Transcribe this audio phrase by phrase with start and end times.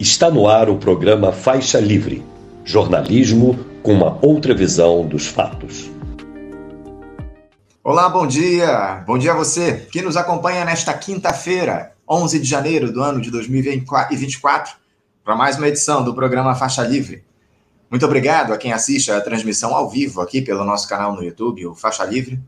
[0.00, 2.24] Está no ar o programa Faixa Livre
[2.64, 5.90] jornalismo com uma outra visão dos fatos.
[7.84, 9.04] Olá, bom dia!
[9.06, 13.30] Bom dia a você que nos acompanha nesta quinta-feira, 11 de janeiro do ano de
[13.30, 14.74] 2024,
[15.22, 17.22] para mais uma edição do programa Faixa Livre.
[17.90, 21.66] Muito obrigado a quem assiste a transmissão ao vivo aqui pelo nosso canal no YouTube,
[21.66, 22.40] o Faixa Livre.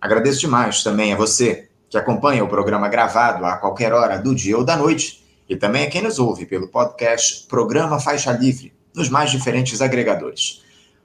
[0.00, 4.56] Agradeço demais também a você que acompanha o programa gravado a qualquer hora do dia
[4.56, 5.21] ou da noite
[5.52, 10.62] e também a quem nos ouve pelo podcast Programa Faixa Livre, nos mais diferentes agregadores.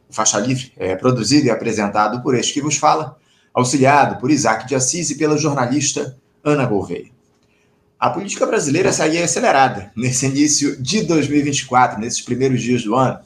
[0.09, 3.17] O Faixa Livre é produzido e apresentado por este que vos fala,
[3.53, 7.11] auxiliado por Isaac de Assis e pela jornalista Ana Gouveia.
[7.99, 13.19] A política brasileira segue acelerada nesse início de 2024, nesses primeiros dias do ano.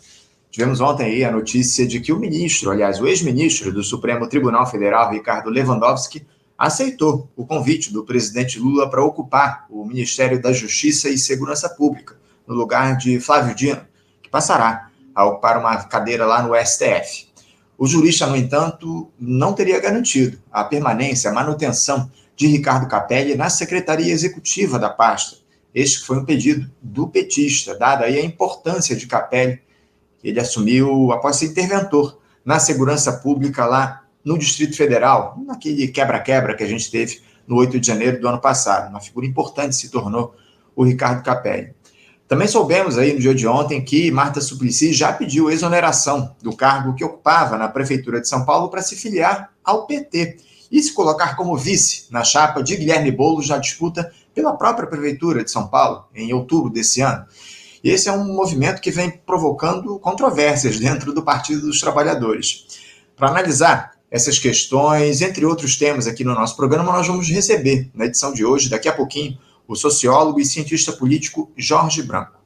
[0.49, 4.65] Tivemos ontem aí a notícia de que o ministro, aliás, o ex-ministro do Supremo Tribunal
[4.65, 6.25] Federal, Ricardo Lewandowski,
[6.61, 12.15] aceitou o convite do presidente Lula para ocupar o Ministério da Justiça e Segurança Pública,
[12.45, 13.81] no lugar de Flávio Dino,
[14.21, 17.29] que passará a ocupar uma cadeira lá no STF.
[17.75, 23.49] O jurista, no entanto, não teria garantido a permanência, a manutenção de Ricardo Capelli na
[23.49, 25.37] secretaria executiva da pasta.
[25.73, 29.59] Este foi um pedido do petista, dada aí a importância de Capelli,
[30.19, 36.55] que ele assumiu após ser interventor na segurança pública lá no Distrito Federal, naquele quebra-quebra
[36.55, 38.89] que a gente teve no 8 de janeiro do ano passado.
[38.89, 40.35] Uma figura importante se tornou
[40.75, 41.73] o Ricardo Capelli.
[42.27, 46.95] Também soubemos aí no dia de ontem que Marta Suplicy já pediu exoneração do cargo
[46.95, 50.37] que ocupava na Prefeitura de São Paulo para se filiar ao PT
[50.71, 55.43] e se colocar como vice na chapa de Guilherme Boulos na disputa pela própria Prefeitura
[55.43, 57.25] de São Paulo, em outubro desse ano.
[57.83, 62.65] Esse é um movimento que vem provocando controvérsias dentro do Partido dos Trabalhadores.
[63.17, 68.05] Para analisar essas questões, entre outros temas aqui no nosso programa, nós vamos receber na
[68.05, 72.41] edição de hoje, daqui a pouquinho, o sociólogo e cientista político Jorge Branco.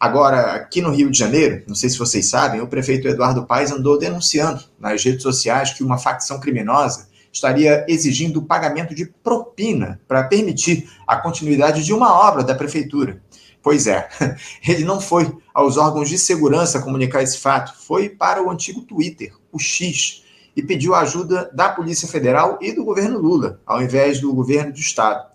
[0.00, 3.70] Agora, aqui no Rio de Janeiro, não sei se vocês sabem, o prefeito Eduardo Paes
[3.70, 10.00] andou denunciando nas redes sociais que uma facção criminosa estaria exigindo o pagamento de propina
[10.08, 13.22] para permitir a continuidade de uma obra da prefeitura.
[13.62, 14.08] Pois é,
[14.66, 19.32] ele não foi aos órgãos de segurança comunicar esse fato, foi para o antigo Twitter,
[19.50, 20.23] o X,
[20.56, 24.78] e pediu ajuda da Polícia Federal e do governo Lula, ao invés do governo do
[24.78, 25.26] Estado.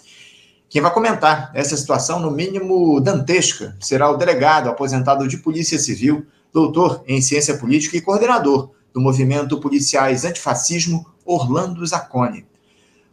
[0.69, 6.25] Quem vai comentar essa situação, no mínimo dantesca, será o delegado aposentado de Polícia Civil,
[6.53, 12.45] doutor em Ciência Política e coordenador do movimento Policiais Antifascismo, Orlando Zacconi.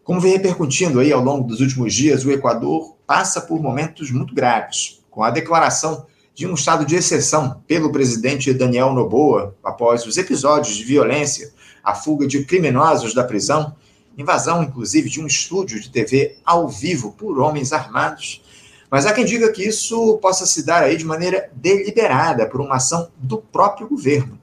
[0.04, 4.34] Como vem repercutindo aí ao longo dos últimos dias, o Equador passa por momentos muito
[4.34, 10.18] graves, com a declaração de um estado de exceção pelo presidente Daniel Noboa após os
[10.18, 11.50] episódios de violência
[11.82, 13.74] a fuga de criminosos da prisão,
[14.18, 18.42] invasão, inclusive, de um estúdio de TV ao vivo por homens armados.
[18.90, 22.76] Mas há quem diga que isso possa se dar aí de maneira deliberada por uma
[22.76, 24.38] ação do próprio governo.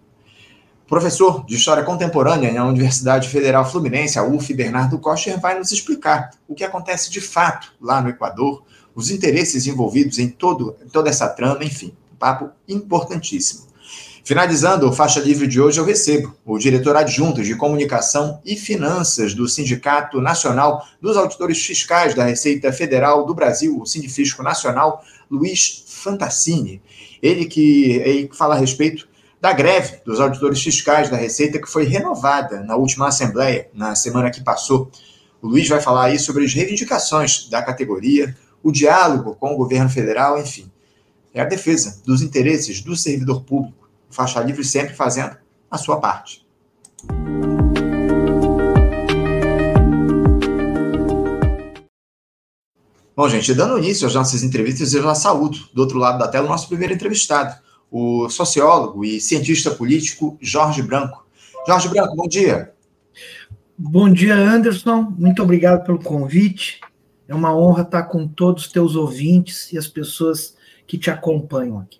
[0.87, 6.31] Professor de História Contemporânea na Universidade Federal Fluminense, a UF, Bernardo Kocher, vai nos explicar
[6.47, 8.63] o que acontece de fato lá no Equador,
[8.95, 13.73] os interesses envolvidos em, todo, toda essa trama, enfim, um papo importantíssimo.
[14.25, 19.33] Finalizando o faixa livre de hoje, eu recebo o diretor adjunto de Comunicação e Finanças
[19.33, 25.83] do Sindicato Nacional dos Auditores Fiscais da Receita Federal do Brasil, o Sindifisco Nacional, Luiz
[25.87, 26.81] Fantassini.
[27.21, 29.09] Ele que, ele que fala a respeito
[29.41, 34.31] da greve dos auditores fiscais da Receita, que foi renovada na última Assembleia, na semana
[34.31, 34.89] que passou.
[35.41, 38.33] O Luiz vai falar aí sobre as reivindicações da categoria,
[38.63, 40.71] o diálogo com o governo federal, enfim.
[41.33, 45.35] É a defesa dos interesses do servidor público Faixa Livre sempre fazendo
[45.69, 46.45] a sua parte.
[53.15, 56.47] Bom, gente, dando início às nossas entrevistas, eu já saúdo do outro lado da tela
[56.47, 57.55] o nosso primeiro entrevistado,
[57.91, 61.23] o sociólogo e cientista político Jorge Branco.
[61.67, 62.73] Jorge Branco, bom dia.
[63.77, 65.13] Bom dia, Anderson.
[65.17, 66.79] Muito obrigado pelo convite.
[67.27, 71.79] É uma honra estar com todos os teus ouvintes e as pessoas que te acompanham
[71.79, 71.99] aqui.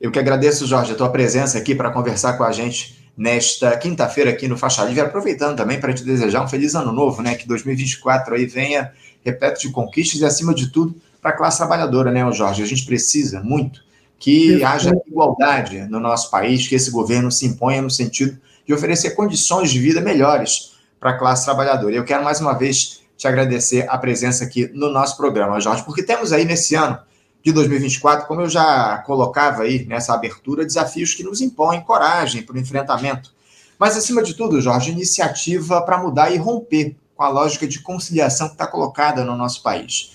[0.00, 4.30] Eu que agradeço, Jorge, a tua presença aqui para conversar com a gente nesta quinta-feira
[4.30, 7.34] aqui no Faixa Livre, aproveitando também para te desejar um feliz ano novo, né?
[7.34, 8.92] Que 2024 aí venha
[9.24, 12.62] repleto de conquistas e, acima de tudo, para a classe trabalhadora, né, Jorge?
[12.62, 13.80] A gente precisa muito
[14.18, 19.10] que haja igualdade no nosso país, que esse governo se imponha no sentido de oferecer
[19.10, 21.94] condições de vida melhores para a classe trabalhadora.
[21.94, 26.02] Eu quero mais uma vez te agradecer a presença aqui no nosso programa, Jorge, porque
[26.02, 26.98] temos aí nesse ano
[27.42, 32.56] de 2024, como eu já colocava aí nessa abertura, desafios que nos impõem coragem para
[32.56, 33.34] o enfrentamento.
[33.78, 38.48] Mas, acima de tudo, Jorge, iniciativa para mudar e romper com a lógica de conciliação
[38.48, 40.12] que está colocada no nosso país.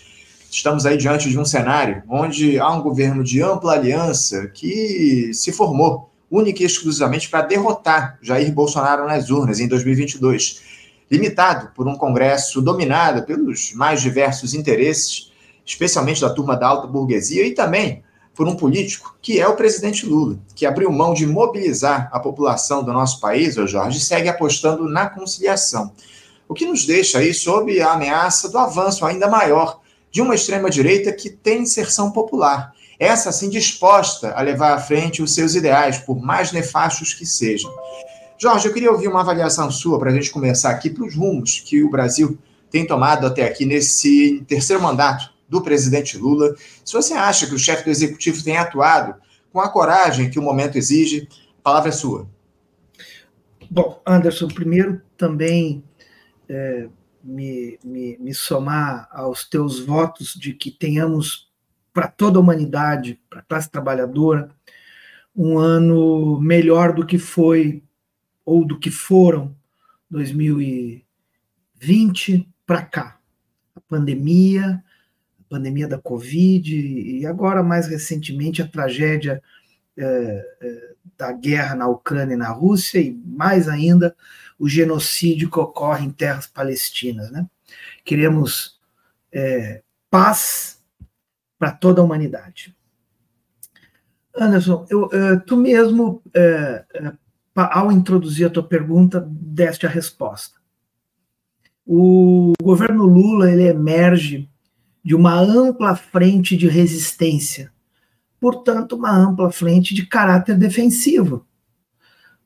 [0.50, 5.52] Estamos aí diante de um cenário onde há um governo de ampla aliança que se
[5.52, 10.62] formou única e exclusivamente para derrotar Jair Bolsonaro nas urnas em 2022,
[11.10, 15.32] limitado por um Congresso dominado pelos mais diversos interesses,
[15.66, 18.04] especialmente da turma da alta burguesia e também
[18.36, 22.82] por um político que é o presidente Lula, que abriu mão de mobilizar a população
[22.82, 25.92] do nosso país, o Jorge, segue apostando na conciliação.
[26.48, 31.12] O que nos deixa aí sob a ameaça do avanço ainda maior de uma extrema-direita
[31.12, 32.74] que tem inserção popular.
[32.98, 37.72] Essa, sim, disposta a levar à frente os seus ideais, por mais nefastos que sejam.
[38.42, 41.60] Jorge, eu queria ouvir uma avaliação sua para a gente começar aqui para os rumos
[41.60, 42.40] que o Brasil
[42.72, 46.56] tem tomado até aqui nesse terceiro mandato do presidente Lula.
[46.86, 49.16] Se você acha que o chefe do executivo tem atuado
[49.52, 51.28] com a coragem que o momento exige,
[51.60, 52.30] a palavra é sua.
[53.70, 55.84] Bom, Anderson, primeiro também
[56.48, 56.88] é,
[57.22, 61.52] me, me, me somar aos teus votos de que tenhamos
[61.94, 64.50] para toda a humanidade, para a classe trabalhadora,
[65.36, 67.84] um ano melhor do que foi
[68.50, 69.56] ou do que foram
[70.10, 73.20] 2020 para cá.
[73.76, 74.84] A pandemia,
[75.40, 79.40] a pandemia da Covid e agora mais recentemente a tragédia
[79.96, 84.16] é, é, da guerra na Ucrânia e na Rússia e mais ainda
[84.58, 87.30] o genocídio que ocorre em terras palestinas.
[87.30, 87.46] Né?
[88.04, 88.80] Queremos
[89.32, 90.82] é, paz
[91.60, 92.76] para toda a humanidade.
[94.36, 95.08] Anderson, eu,
[95.46, 96.24] tu mesmo,
[97.56, 100.58] ao introduzir a tua pergunta, deste a resposta.
[101.86, 104.50] O governo Lula ele emerge
[105.04, 107.72] de uma ampla frente de resistência,
[108.40, 111.46] portanto, uma ampla frente de caráter defensivo,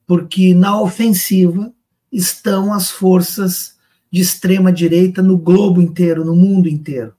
[0.08, 1.74] porque na ofensiva
[2.12, 3.78] estão as forças
[4.12, 7.14] de extrema direita no globo inteiro, no mundo inteiro.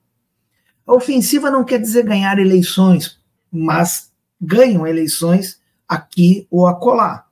[0.87, 3.19] A ofensiva não quer dizer ganhar eleições,
[3.51, 7.25] mas ganham eleições aqui ou acolá.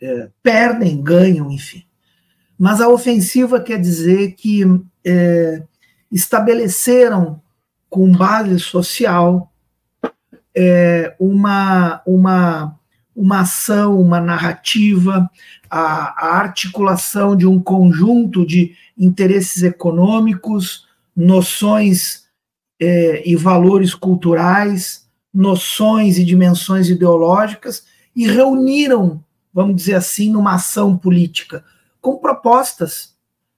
[0.00, 1.84] É, perdem, ganham, enfim.
[2.58, 4.62] Mas a ofensiva quer dizer que
[5.04, 5.62] é,
[6.10, 7.40] estabeleceram,
[7.90, 9.52] com base social,
[10.54, 12.78] é, uma, uma
[13.18, 15.28] uma ação, uma narrativa,
[15.68, 20.86] a, a articulação de um conjunto de interesses econômicos,
[21.16, 22.28] noções
[22.80, 25.04] é, e valores culturais,
[25.34, 29.22] noções e dimensões ideológicas, e reuniram,
[29.52, 31.64] vamos dizer assim, numa ação política,
[32.00, 33.16] com propostas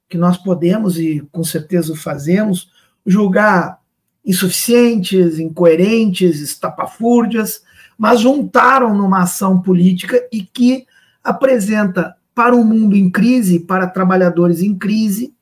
[0.09, 2.71] que nós podemos, e com certeza fazemos,
[3.07, 3.81] julgar
[4.25, 7.63] insuficientes, incoerentes, estapafúrdias,
[7.97, 10.87] mas juntaram numa ação política e que
[11.23, 15.35] apresenta para um mundo em crise, para trabalhadores em crise,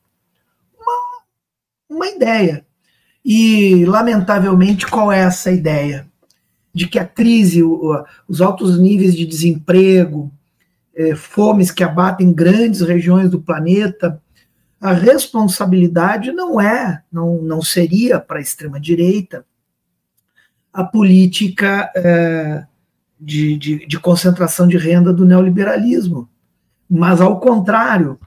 [0.77, 2.65] uma, uma ideia.
[3.23, 6.07] E, lamentavelmente, qual é essa ideia?
[6.73, 7.61] De que a crise,
[8.27, 10.31] os altos níveis de desemprego,
[10.95, 14.21] é, fomes que abatem grandes regiões do planeta,
[14.79, 19.45] a responsabilidade não é, não, não seria para a extrema-direita,
[20.71, 22.65] a política é,
[23.19, 26.29] de, de, de concentração de renda do neoliberalismo.
[26.89, 28.17] Mas, ao contrário,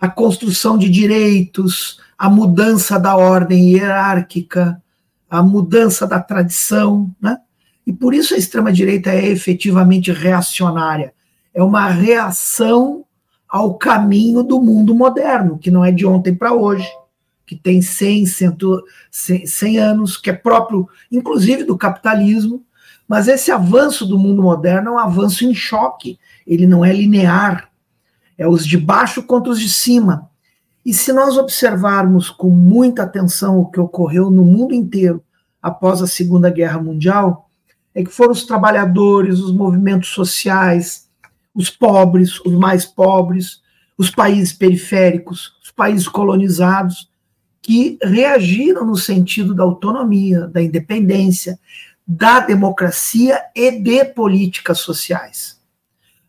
[0.00, 4.82] a construção de direitos, a mudança da ordem hierárquica,
[5.30, 7.38] a mudança da tradição, né?
[7.86, 11.14] E por isso a extrema-direita é efetivamente reacionária.
[11.56, 13.04] É uma reação
[13.48, 16.86] ao caminho do mundo moderno, que não é de ontem para hoje
[17.46, 22.64] que tem 100, 100, 100 anos, que é próprio, inclusive, do capitalismo,
[23.06, 27.70] mas esse avanço do mundo moderno é um avanço em choque, ele não é linear,
[28.36, 30.28] é os de baixo contra os de cima.
[30.84, 35.22] E se nós observarmos com muita atenção o que ocorreu no mundo inteiro
[35.62, 37.48] após a Segunda Guerra Mundial,
[37.94, 41.05] é que foram os trabalhadores, os movimentos sociais,
[41.56, 43.62] os pobres, os mais pobres,
[43.96, 47.10] os países periféricos, os países colonizados,
[47.62, 51.58] que reagiram no sentido da autonomia, da independência,
[52.06, 55.58] da democracia e de políticas sociais.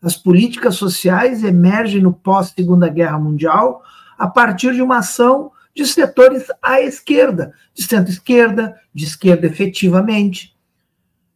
[0.02, 3.82] As políticas sociais emergem no pós-Segunda Guerra Mundial
[4.16, 10.56] a partir de uma ação de setores à esquerda, de centro-esquerda, de esquerda efetivamente.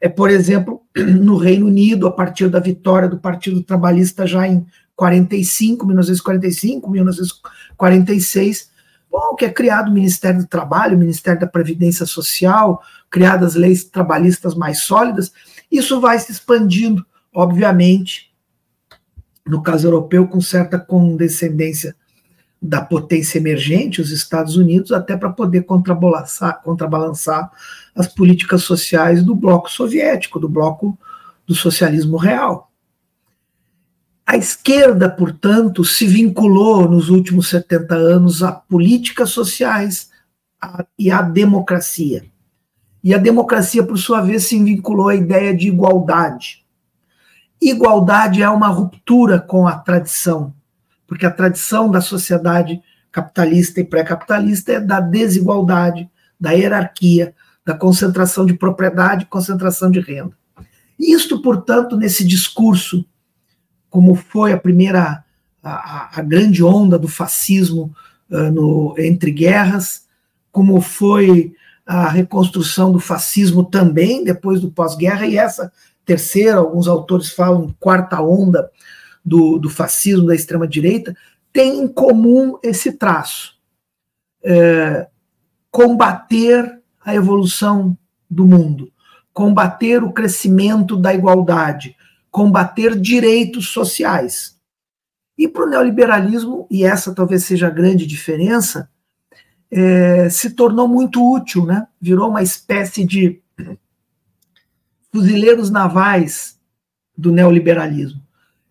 [0.03, 4.67] É, por exemplo, no Reino Unido, a partir da vitória do Partido Trabalhista já em
[4.97, 8.73] 45, 1945, 1946,
[9.13, 13.85] Bom, que é criado o Ministério do Trabalho, o Ministério da Previdência Social, criadas leis
[13.85, 15.31] trabalhistas mais sólidas,
[15.71, 18.33] isso vai se expandindo, obviamente,
[19.47, 21.95] no caso europeu, com certa condescendência
[22.63, 27.51] da potência emergente, os Estados Unidos, até para poder contrabalançar,
[27.93, 30.97] as políticas sociais do bloco soviético, do bloco
[31.45, 32.71] do socialismo real.
[34.25, 40.11] A esquerda, portanto, se vinculou nos últimos 70 anos a políticas sociais
[40.97, 42.25] e à democracia.
[43.03, 46.65] E a democracia, por sua vez, se vinculou à ideia de igualdade.
[47.61, 50.55] Igualdade é uma ruptura com a tradição
[51.13, 56.09] porque a tradição da sociedade capitalista e pré-capitalista é da desigualdade,
[56.41, 57.35] da hierarquia,
[57.67, 60.33] da concentração de propriedade, concentração de renda.
[60.99, 63.05] Isto, portanto, nesse discurso,
[63.91, 65.23] como foi a primeira,
[65.63, 67.95] a, a grande onda do fascismo
[68.31, 70.07] uh, no, entre guerras,
[70.51, 71.53] como foi
[71.85, 75.71] a reconstrução do fascismo também depois do pós-guerra, e essa
[76.07, 78.71] terceira, alguns autores falam quarta onda
[79.25, 81.17] do, do fascismo, da extrema-direita,
[81.53, 83.57] tem em comum esse traço:
[84.45, 85.09] é,
[85.71, 87.97] combater a evolução
[88.29, 88.93] do mundo,
[89.33, 91.97] combater o crescimento da igualdade,
[92.31, 94.59] combater direitos sociais.
[95.37, 98.89] E para o neoliberalismo, e essa talvez seja a grande diferença,
[99.71, 101.87] é, se tornou muito útil, né?
[102.01, 103.43] virou uma espécie de
[105.11, 106.59] fuzileiros navais
[107.17, 108.23] do neoliberalismo.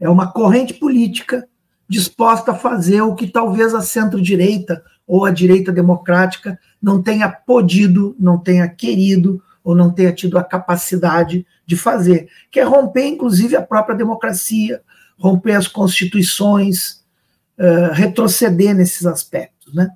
[0.01, 1.47] É uma corrente política
[1.87, 8.15] disposta a fazer o que talvez a centro-direita ou a direita democrática não tenha podido,
[8.19, 13.55] não tenha querido ou não tenha tido a capacidade de fazer, que é romper, inclusive,
[13.55, 14.81] a própria democracia,
[15.19, 17.03] romper as constituições,
[17.59, 19.71] uh, retroceder nesses aspectos.
[19.73, 19.91] Né?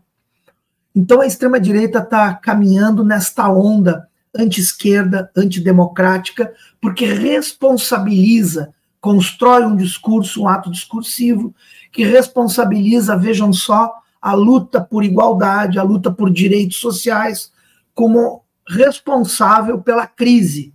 [0.93, 8.74] Então, a extrema-direita está caminhando nesta onda anti-esquerda, antidemocrática, porque responsabiliza
[9.05, 11.53] constrói um discurso, um ato discursivo,
[11.91, 17.53] que responsabiliza, vejam só, a luta por igualdade, a luta por direitos sociais,
[17.93, 20.73] como responsável pela crise.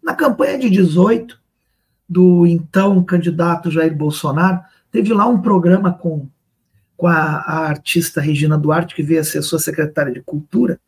[0.00, 1.36] Na campanha de 18,
[2.08, 4.60] do então candidato Jair Bolsonaro,
[4.92, 6.28] teve lá um programa com,
[6.96, 10.78] com a, a artista Regina Duarte, que veio a ser sua secretária de Cultura.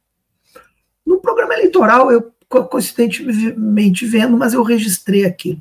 [1.04, 5.60] No programa eleitoral, eu coincidentemente vendo, mas eu registrei aquilo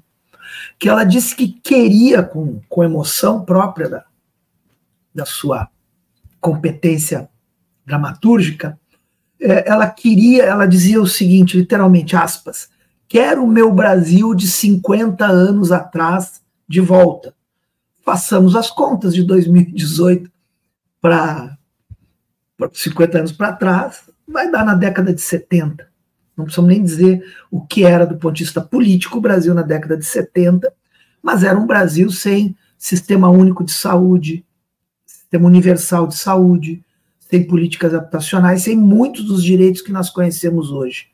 [0.78, 4.06] que ela disse que queria, com, com emoção própria da,
[5.14, 5.70] da sua
[6.40, 7.30] competência
[7.86, 8.80] dramatúrgica,
[9.40, 12.70] é, ela queria, ela dizia o seguinte, literalmente, aspas,
[13.08, 17.34] quero o meu Brasil de 50 anos atrás de volta.
[18.04, 20.32] Façamos as contas de 2018
[21.02, 21.58] para
[22.74, 25.88] 50 anos para trás, vai dar na década de 70.
[26.36, 29.62] Não precisamos nem dizer o que era do ponto de vista político o Brasil na
[29.62, 30.72] década de 70,
[31.22, 34.46] mas era um Brasil sem sistema único de saúde,
[35.06, 36.84] sistema universal de saúde,
[37.30, 41.08] sem políticas habitacionais, sem muitos dos direitos que nós conhecemos hoje.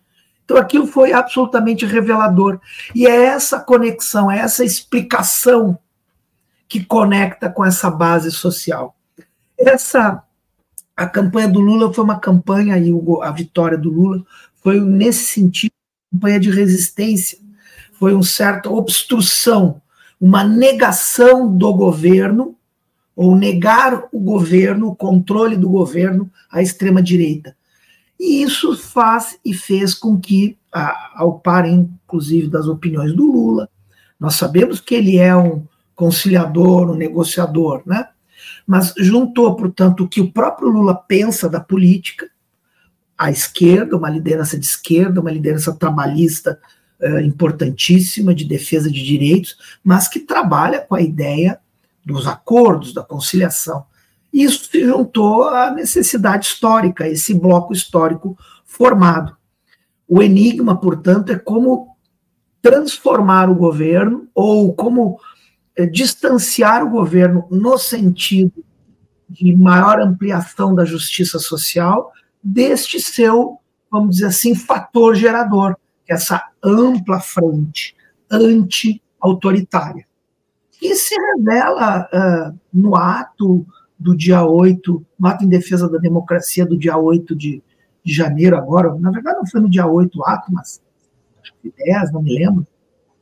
[0.44, 2.60] Então aquilo foi absolutamente revelador.
[2.94, 5.78] E é essa conexão, é essa explicação
[6.68, 8.96] que conecta com essa base social.
[9.58, 10.24] Essa
[10.96, 12.92] a campanha do Lula foi uma campanha e
[13.24, 14.24] a vitória do Lula
[14.62, 15.72] foi nesse sentido
[16.12, 17.38] campanha de resistência,
[17.94, 19.82] foi uma certa obstrução,
[20.20, 22.56] uma negação do governo,
[23.16, 27.56] ou negar o governo, o controle do governo à extrema-direita.
[28.20, 30.58] E isso faz e fez com que,
[31.16, 33.70] ao par, inclusive, das opiniões do Lula,
[34.20, 35.64] nós sabemos que ele é um
[35.96, 38.08] conciliador, um negociador, né?
[38.66, 42.30] Mas juntou, portanto, o que o próprio Lula pensa da política,
[43.22, 46.60] à esquerda, uma liderança de esquerda, uma liderança trabalhista
[47.00, 51.60] eh, importantíssima de defesa de direitos, mas que trabalha com a ideia
[52.04, 53.86] dos acordos, da conciliação.
[54.34, 58.36] Isso se juntou à necessidade histórica, esse bloco histórico
[58.66, 59.38] formado.
[60.08, 61.96] O enigma, portanto, é como
[62.60, 65.20] transformar o governo ou como
[65.76, 68.66] é, distanciar o governo no sentido
[69.30, 72.12] de maior ampliação da justiça social
[72.44, 77.96] deste seu, vamos dizer assim, fator gerador, que é essa ampla frente
[78.30, 80.06] anti-autoritária.
[80.82, 83.66] E se revela uh, no ato
[84.00, 87.62] do dia 8, no ato em defesa da democracia do dia 8 de,
[88.04, 90.82] de janeiro, agora, na verdade não foi no dia 8 o ato, mas
[91.42, 92.66] acho que 10, não me lembro,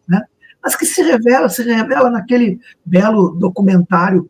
[0.08, 0.22] né?
[0.64, 4.30] mas que se revela, se revela naquele belo documentário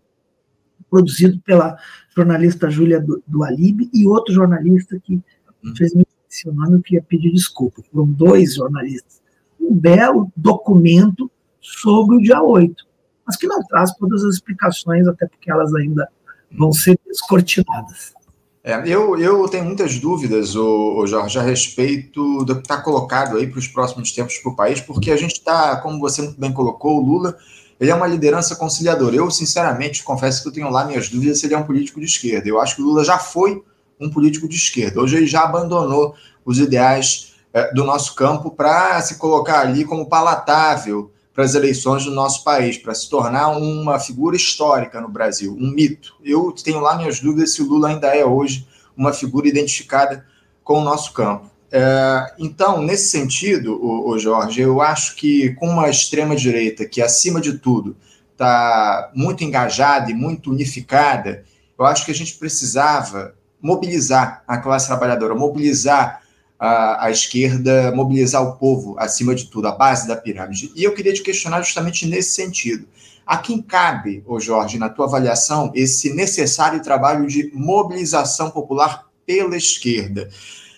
[0.90, 1.78] produzido pela
[2.20, 3.04] jornalista Júlia
[3.44, 5.74] Alibe e outro jornalista que hum.
[5.76, 5.94] fez
[6.30, 7.82] esse nome, eu queria pedir desculpa.
[7.92, 9.22] Foram dois jornalistas.
[9.60, 12.86] Um belo documento sobre o dia 8,
[13.26, 16.08] mas que não traz todas as explicações, até porque elas ainda
[16.52, 18.14] vão ser descortinadas.
[18.64, 23.38] É, eu, eu tenho muitas dúvidas, o, o Jorge, a respeito do que está colocado
[23.38, 26.40] aí para os próximos tempos para o país, porque a gente está, como você muito
[26.40, 27.38] bem colocou, o Lula
[27.80, 29.16] ele é uma liderança conciliadora.
[29.16, 32.06] Eu, sinceramente, confesso que eu tenho lá minhas dúvidas se ele é um político de
[32.06, 32.48] esquerda.
[32.48, 33.64] Eu acho que o Lula já foi
[34.00, 35.02] um político de esquerda.
[35.02, 40.08] Hoje ele já abandonou os ideais é, do nosso campo para se colocar ali como
[40.08, 45.56] palatável para as eleições do nosso país, para se tornar uma figura histórica no Brasil,
[45.58, 46.16] um mito.
[46.24, 50.26] Eu tenho lá minhas dúvidas se o Lula ainda é hoje uma figura identificada
[50.64, 51.50] com o nosso campo.
[51.72, 57.40] É, então, nesse sentido, o, o, Jorge, eu acho que com uma extrema-direita que, acima
[57.40, 57.96] de tudo,
[58.32, 61.44] está muito engajada e muito unificada,
[61.78, 66.22] eu acho que a gente precisava mobilizar a classe trabalhadora, mobilizar
[66.60, 70.72] a, a, esquerda mobilizar o povo, acima de tudo, a base da pirâmide.
[70.76, 72.88] E eu queria te questionar justamente nesse sentido.
[73.26, 79.56] A quem cabe, ô Jorge, na tua avaliação, esse necessário trabalho de mobilização popular pela
[79.56, 80.30] esquerda?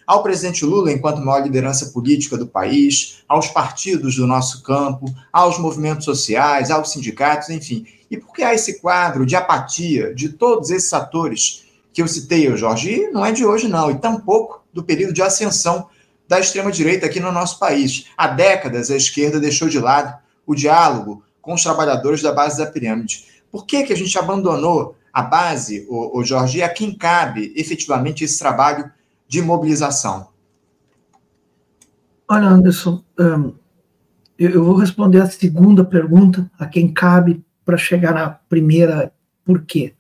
[0.05, 5.57] Ao presidente Lula, enquanto maior liderança política do país, aos partidos do nosso campo, aos
[5.57, 7.85] movimentos sociais, aos sindicatos, enfim.
[8.09, 12.55] E por que há esse quadro de apatia de todos esses atores que eu citei,
[12.57, 12.91] Jorge?
[12.91, 15.87] E não é de hoje, não, e tampouco do período de ascensão
[16.27, 18.05] da extrema-direita aqui no nosso país.
[18.17, 22.65] Há décadas, a esquerda deixou de lado o diálogo com os trabalhadores da base da
[22.65, 23.25] pirâmide.
[23.51, 27.53] Por que, que a gente abandonou a base, o, o Jorge, e a quem cabe
[27.55, 28.89] efetivamente esse trabalho
[29.31, 30.27] de mobilização?
[32.27, 33.53] Olha, Anderson, um,
[34.37, 39.13] eu, vou responder a segunda pergunta, a quem cabe, para chegar na primeira,
[39.45, 39.93] por quê?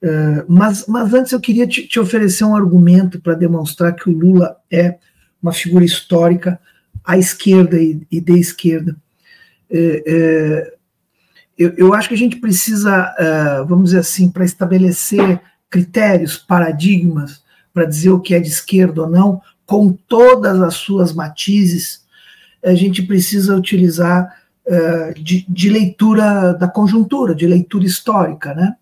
[0.00, 4.56] Uh, mas, mas antes eu queria te, oferecer um argumento para demonstrar que o Lula
[4.70, 4.98] é
[5.42, 6.60] uma figura histórica
[7.04, 8.94] à esquerda e, de esquerda.
[11.56, 13.12] Eu, eu, acho que a gente precisa,
[13.66, 17.42] vamos dizer assim, para estabelecer critérios, paradigmas,
[17.78, 22.02] para dizer o que é de esquerda ou não, com todas as suas matizes,
[22.64, 24.34] a gente precisa utilizar
[25.16, 28.74] de, de leitura da conjuntura, de leitura histórica, né?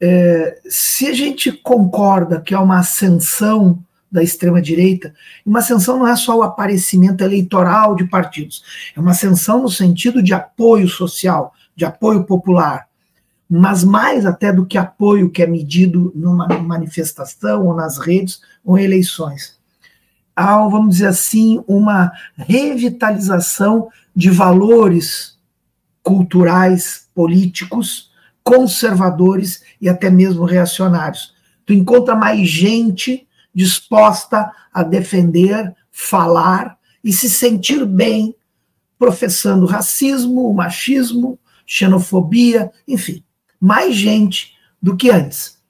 [0.00, 3.78] É, se a gente concorda que é uma ascensão
[4.10, 5.14] da extrema-direita,
[5.46, 8.64] uma ascensão não é só o aparecimento eleitoral de partidos,
[8.96, 12.88] é uma ascensão no sentido de apoio social, de apoio popular,
[13.54, 18.78] mas mais até do que apoio que é medido numa manifestação ou nas redes ou
[18.78, 19.58] em eleições.
[20.34, 25.38] Há, vamos dizer assim, uma revitalização de valores
[26.02, 28.10] culturais, políticos,
[28.42, 31.34] conservadores e até mesmo reacionários.
[31.66, 38.34] Tu encontra mais gente disposta a defender, falar e se sentir bem
[38.98, 43.22] professando racismo, machismo, xenofobia, enfim,
[43.62, 45.62] mais gente do que antes.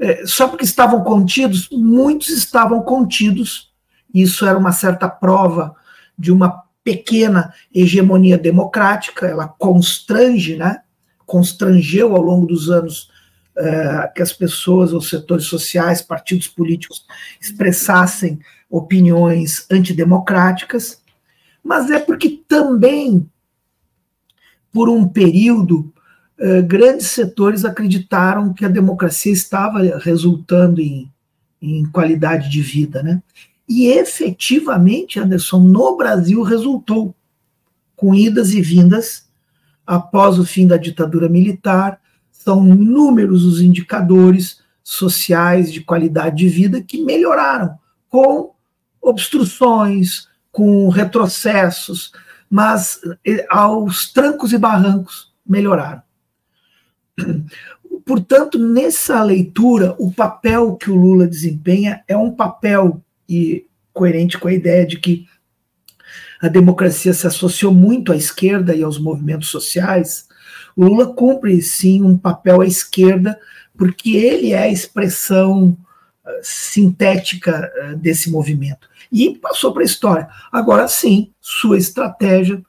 [0.00, 3.70] É, só porque estavam contidos, muitos estavam contidos,
[4.12, 5.76] isso era uma certa prova
[6.18, 10.82] de uma pequena hegemonia democrática, ela constrange, né?
[11.24, 13.08] constrangeu ao longo dos anos
[13.56, 17.06] uh, que as pessoas, os setores sociais, partidos políticos
[17.40, 21.00] expressassem opiniões antidemocráticas,
[21.62, 23.30] mas é porque também,
[24.72, 25.92] por um período,
[26.40, 31.10] uh, grandes setores acreditaram que a democracia estava resultando em,
[31.60, 33.22] em qualidade de vida, né?
[33.68, 37.14] E efetivamente, Anderson, no Brasil resultou,
[37.94, 39.28] com idas e vindas
[39.86, 42.00] após o fim da ditadura militar,
[42.32, 48.52] são inúmeros os indicadores sociais de qualidade de vida que melhoraram com
[49.00, 52.12] obstruções, com retrocessos,
[52.48, 56.02] mas eh, aos trancos e barrancos melhoraram.
[58.04, 64.48] Portanto, nessa leitura, o papel que o Lula desempenha é um papel e coerente com
[64.48, 65.26] a ideia de que
[66.40, 70.26] a democracia se associou muito à esquerda e aos movimentos sociais,
[70.74, 73.38] o Lula cumpre sim um papel à esquerda,
[73.76, 75.76] porque ele é a expressão
[76.24, 78.88] uh, sintética uh, desse movimento.
[79.12, 80.28] E passou para a história.
[80.50, 82.62] Agora sim, sua estratégia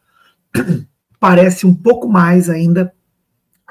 [1.20, 2.94] parece um pouco mais ainda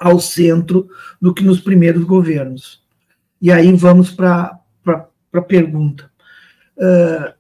[0.00, 0.88] ao centro
[1.20, 2.82] do que nos primeiros governos.
[3.40, 4.58] E aí vamos para
[5.32, 6.10] a pergunta.
[6.76, 7.32] Uh,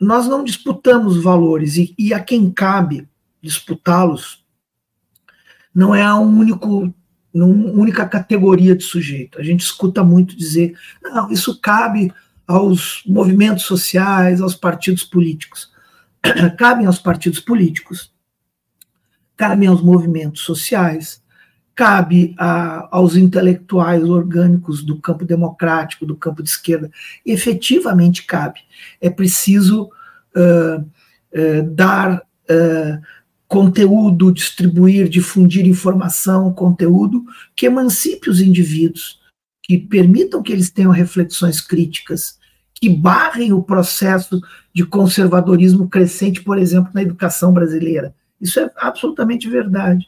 [0.00, 3.08] nós não disputamos valores e, e a quem cabe
[3.40, 4.44] disputá-los
[5.72, 6.92] não é a único
[7.32, 9.38] única categoria de sujeito.
[9.38, 12.10] A gente escuta muito dizer, não, isso cabe
[12.46, 15.70] aos movimentos sociais, aos partidos políticos.
[16.56, 18.10] Cabem aos partidos políticos,
[19.36, 21.22] cabem aos movimentos sociais,
[21.76, 26.90] cabe a, aos intelectuais orgânicos do campo democrático, do campo de esquerda,
[27.24, 28.60] efetivamente cabe.
[28.98, 29.90] É preciso
[30.34, 33.02] uh, uh, dar uh,
[33.46, 37.22] conteúdo, distribuir, difundir informação, conteúdo
[37.54, 39.20] que emancipe os indivíduos,
[39.62, 42.38] que permitam que eles tenham reflexões críticas,
[42.74, 44.40] que barrem o processo
[44.74, 48.14] de conservadorismo crescente, por exemplo, na educação brasileira.
[48.40, 50.06] Isso é absolutamente verdade.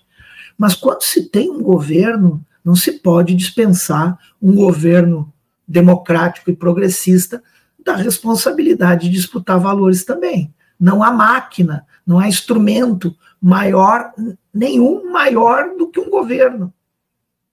[0.58, 5.32] Mas quando se tem um governo, não se pode dispensar um governo
[5.66, 7.42] democrático e progressista
[7.84, 10.52] da responsabilidade de disputar valores também.
[10.78, 14.12] Não há máquina, não há instrumento maior,
[14.52, 16.72] nenhum maior do que um governo.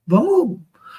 [0.06, 0.58] Vamos,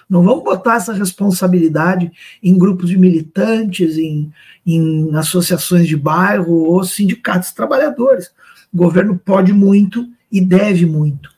[0.09, 2.11] não vamos botar essa responsabilidade
[2.43, 4.33] em grupos de militantes, em,
[4.65, 8.31] em associações de bairro ou sindicatos trabalhadores.
[8.73, 11.36] O governo pode muito e deve muito.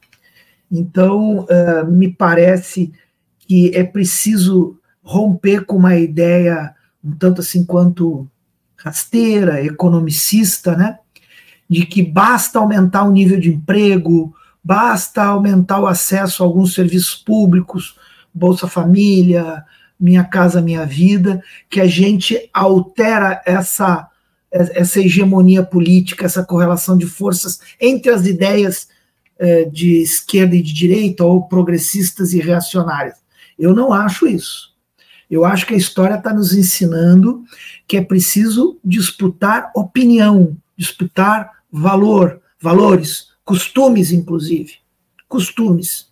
[0.70, 2.92] Então, uh, me parece
[3.40, 8.28] que é preciso romper com uma ideia um tanto assim quanto
[8.76, 10.98] rasteira, economicista, né?
[11.68, 17.14] De que basta aumentar o nível de emprego, basta aumentar o acesso a alguns serviços
[17.14, 17.96] públicos,
[18.32, 19.64] Bolsa Família,
[19.98, 24.08] Minha Casa Minha Vida, que a gente altera essa,
[24.50, 28.88] essa hegemonia política, essa correlação de forças entre as ideias
[29.72, 33.16] de esquerda e de direita, ou progressistas e reacionárias.
[33.58, 34.76] Eu não acho isso.
[35.30, 37.44] Eu acho que a história está nos ensinando
[37.86, 44.74] que é preciso disputar opinião, disputar valor, valores, costumes, inclusive.
[45.28, 46.08] Costumes.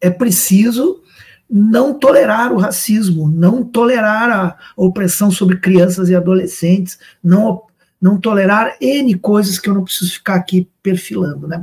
[0.00, 1.02] É preciso
[1.48, 7.62] não tolerar o racismo, não tolerar a opressão sobre crianças e adolescentes, não,
[8.00, 11.58] não tolerar N coisas que eu não preciso ficar aqui perfilando, né,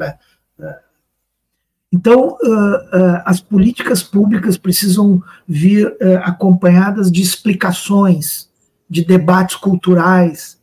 [1.91, 8.47] então, uh, uh, as políticas públicas precisam vir uh, acompanhadas de explicações,
[8.89, 10.57] de debates culturais,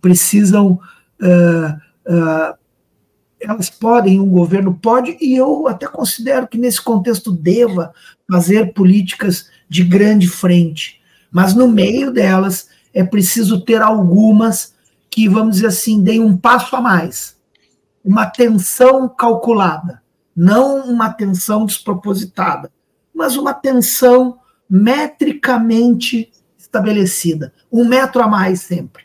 [0.00, 0.80] precisam.
[3.40, 7.92] elas podem, um governo pode, e eu até considero que nesse contexto deva
[8.28, 14.74] fazer políticas de grande frente, mas no meio delas é preciso ter algumas
[15.08, 17.35] que, vamos dizer assim, deem um passo a mais
[18.06, 20.00] uma tensão calculada,
[20.34, 22.70] não uma tensão despropositada,
[23.12, 24.38] mas uma tensão
[24.70, 27.52] metricamente estabelecida.
[27.70, 29.04] Um metro a mais sempre.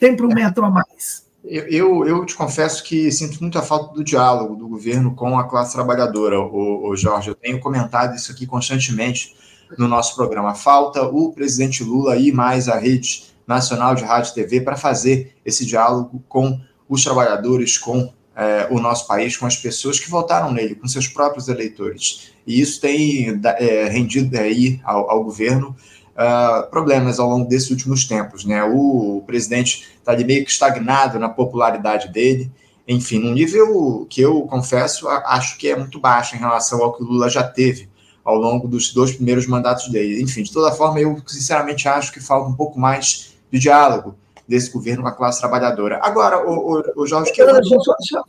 [0.00, 0.34] Sempre um é.
[0.34, 1.26] metro a mais.
[1.44, 5.46] Eu, eu, eu, te confesso que sinto muita falta do diálogo do governo com a
[5.46, 7.28] classe trabalhadora, o, o Jorge.
[7.28, 9.36] Eu tenho comentado isso aqui constantemente
[9.76, 10.54] no nosso programa.
[10.54, 15.36] Falta o presidente Lula e mais a rede nacional de rádio e TV para fazer
[15.44, 20.52] esse diálogo com os trabalhadores, com é, o nosso país, com as pessoas que votaram
[20.52, 22.32] nele, com seus próprios eleitores.
[22.46, 25.74] E isso tem é, rendido aí ao, ao governo
[26.14, 28.44] uh, problemas ao longo desses últimos tempos.
[28.44, 28.62] Né?
[28.64, 32.50] O, o presidente está ali meio que estagnado na popularidade dele,
[32.86, 37.02] enfim, num nível que eu confesso, acho que é muito baixo em relação ao que
[37.02, 37.88] o Lula já teve
[38.22, 40.22] ao longo dos dois primeiros mandatos dele.
[40.22, 44.16] Enfim, de toda forma, eu sinceramente acho que falta um pouco mais de diálogo
[44.46, 46.00] desse governo com a classe trabalhadora.
[46.02, 47.32] Agora, o, o, o Jorge...
[47.32, 47.64] Que eu...
[47.64, 48.24] só, só,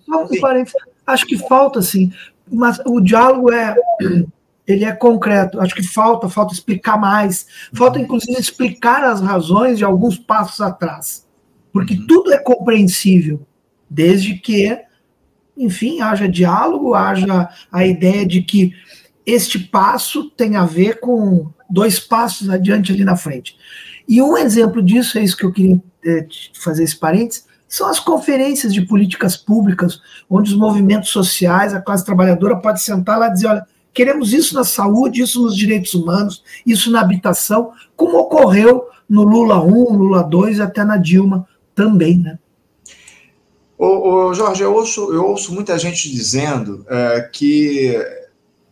[1.08, 2.12] acho que falta, sim,
[2.51, 3.75] mas o diálogo é
[4.67, 5.60] ele é concreto.
[5.60, 7.47] Acho que falta, falta explicar mais.
[7.73, 11.25] Falta, inclusive, explicar as razões de alguns passos atrás.
[11.71, 12.08] Porque uhum.
[12.08, 13.45] tudo é compreensível,
[13.89, 14.78] desde que,
[15.58, 18.73] enfim, haja diálogo, haja a ideia de que
[19.25, 23.58] este passo tem a ver com dois passos adiante ali na frente.
[24.08, 27.99] E um exemplo disso, é isso que eu queria é, fazer esse parênteses, são as
[27.99, 33.33] conferências de políticas públicas, onde os movimentos sociais, a classe trabalhadora pode sentar lá e
[33.33, 38.87] dizer, olha, queremos isso na saúde, isso nos direitos humanos, isso na habitação, como ocorreu
[39.09, 42.39] no Lula 1, Lula 2 e até na Dilma também, né?
[43.77, 47.93] Ô, ô Jorge, eu ouço, eu ouço muita gente dizendo é, que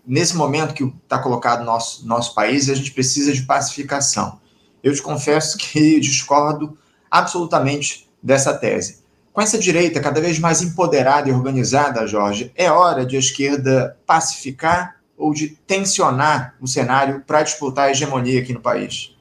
[0.06, 4.40] nesse momento que está colocado no nosso, nosso país, a gente precisa de pacificação.
[4.82, 6.78] Eu te confesso que discordo
[7.14, 9.04] absolutamente dessa tese.
[9.32, 13.96] Com essa direita cada vez mais empoderada e organizada, Jorge, é hora de a esquerda
[14.04, 19.16] pacificar ou de tensionar o cenário para disputar a hegemonia aqui no país?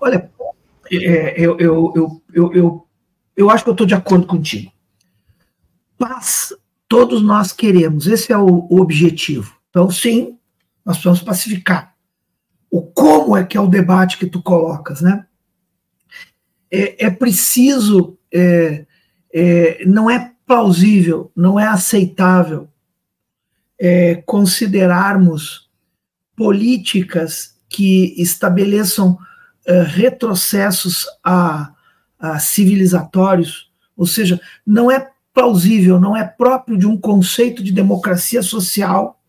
[0.00, 0.30] Olha,
[0.92, 2.86] é, eu, eu, eu, eu,
[3.36, 4.70] eu, acho que eu estou de acordo contigo.
[5.98, 6.54] Paz,
[6.88, 9.56] todos nós queremos, esse é o objetivo.
[9.68, 10.38] Então, sim,
[10.84, 11.92] nós precisamos pacificar
[12.70, 15.26] o como é que é o debate que tu colocas, né?
[16.70, 18.86] É, é preciso, é,
[19.32, 22.68] é, não é plausível, não é aceitável
[23.78, 25.70] é, considerarmos
[26.36, 29.12] políticas que estabeleçam
[29.68, 31.72] uh, retrocessos a,
[32.18, 38.42] a civilizatórios, ou seja, não é plausível, não é próprio de um conceito de democracia
[38.42, 39.20] social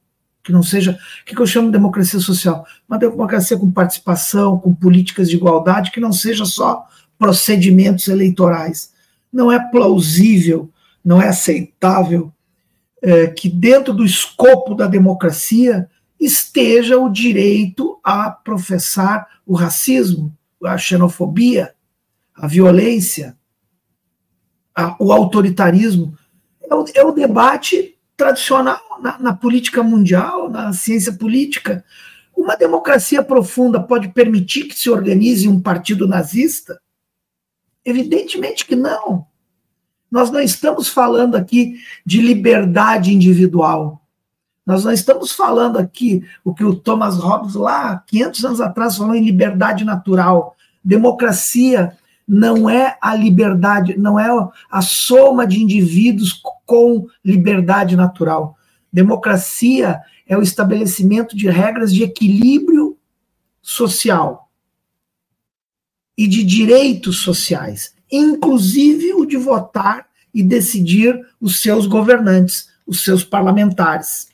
[0.43, 0.97] que não seja.
[1.21, 2.65] O que eu chamo de democracia social?
[2.89, 6.87] Uma democracia com participação, com políticas de igualdade, que não seja só
[7.21, 8.91] procedimentos eleitorais.
[9.31, 10.71] Não é plausível,
[11.05, 12.33] não é aceitável
[12.99, 15.87] é, que dentro do escopo da democracia
[16.19, 21.75] esteja o direito a professar o racismo, a xenofobia,
[22.35, 23.37] a violência,
[24.73, 26.17] a, o autoritarismo.
[26.67, 31.85] É o, é o debate tradicional na, na política mundial, na ciência política.
[32.35, 36.81] Uma democracia profunda pode permitir que se organize um partido nazista?
[37.85, 39.25] Evidentemente que não.
[40.09, 44.01] Nós não estamos falando aqui de liberdade individual.
[44.65, 49.15] Nós não estamos falando aqui o que o Thomas Hobbes lá 500 anos atrás falou
[49.15, 50.55] em liberdade natural.
[50.83, 54.27] Democracia não é a liberdade, não é
[54.69, 58.55] a soma de indivíduos com liberdade natural.
[58.93, 62.97] Democracia é o estabelecimento de regras de equilíbrio
[63.61, 64.40] social
[66.17, 73.23] e de direitos sociais, inclusive o de votar e decidir os seus governantes, os seus
[73.23, 74.29] parlamentares.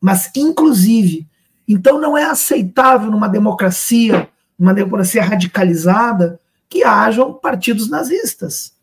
[0.00, 1.26] Mas, inclusive,
[1.66, 8.74] então não é aceitável numa democracia, uma democracia radicalizada, que hajam partidos nazistas.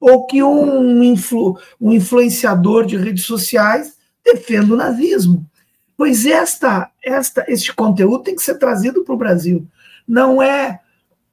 [0.00, 5.48] Ou que um, influ, um influenciador de redes sociais defenda o nazismo.
[5.96, 9.66] Pois esta, esta, este conteúdo tem que ser trazido para o Brasil.
[10.06, 10.80] Não é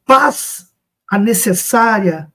[0.06, 0.72] paz
[1.12, 2.32] a necessária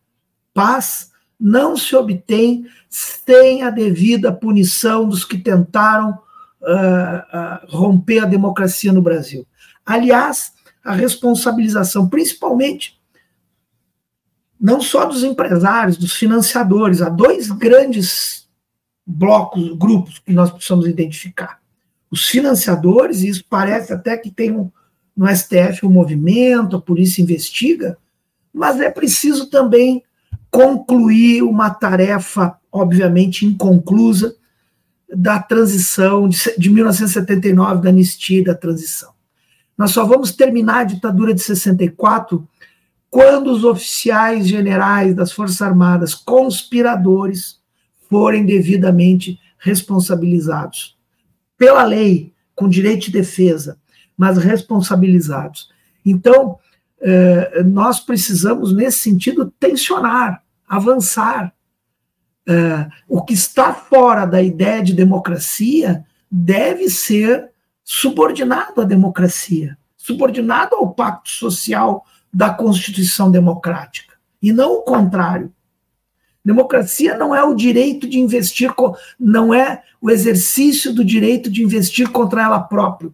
[0.53, 8.27] paz não se obtém sem a devida punição dos que tentaram uh, uh, romper a
[8.27, 9.47] democracia no Brasil.
[9.85, 10.53] Aliás,
[10.85, 13.01] a responsabilização, principalmente
[14.61, 18.47] não só dos empresários, dos financiadores, há dois grandes
[19.07, 21.61] blocos, grupos que nós precisamos identificar.
[22.11, 24.71] Os financiadores, e isso parece até que tem um,
[25.17, 27.97] no STF um movimento, a polícia investiga,
[28.53, 30.03] mas é preciso também
[30.51, 34.37] concluir uma tarefa, obviamente, inconclusa,
[35.09, 39.13] da transição de, de 1979, da anistia e da transição.
[39.79, 42.47] Nós só vamos terminar a ditadura de 64
[43.09, 47.61] quando os oficiais generais das Forças Armadas, conspiradores,
[48.09, 50.97] forem devidamente responsabilizados
[51.57, 53.79] pela lei, com direito de defesa,
[54.17, 55.71] mas responsabilizados.
[56.05, 56.59] Então,
[57.01, 61.53] eh, nós precisamos, nesse sentido, tensionar, avançar.
[62.49, 67.51] Eh, o que está fora da ideia de democracia deve ser
[67.85, 75.53] subordinado à democracia, subordinado ao pacto social da Constituição Democrática, e não o contrário.
[76.45, 78.73] Democracia não é o direito de investir,
[79.19, 83.11] não é o exercício do direito de investir contra ela própria.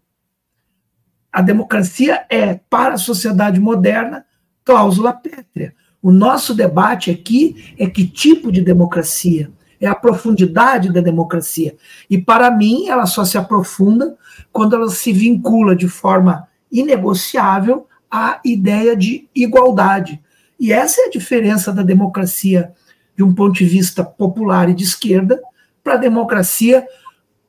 [1.32, 4.26] A democracia é, para a sociedade moderna,
[4.64, 5.74] cláusula pétrea.
[6.02, 11.74] O nosso debate aqui é que tipo de democracia, é a profundidade da democracia.
[12.08, 14.16] E, para mim, ela só se aprofunda
[14.52, 20.20] quando ela se vincula de forma inegociável a ideia de igualdade.
[20.58, 22.72] E essa é a diferença da democracia
[23.16, 25.40] de um ponto de vista popular e de esquerda
[25.82, 26.86] para a democracia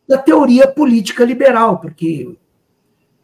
[0.08, 2.36] da teoria política liberal, porque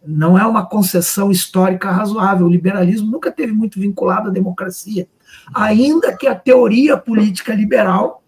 [0.06, 2.48] não é uma concessão histórica razoável.
[2.48, 5.08] O liberalismo nunca teve muito vinculado à democracia,
[5.54, 8.24] ainda que a teoria política liberal